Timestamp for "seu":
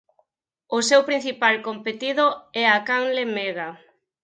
0.89-1.01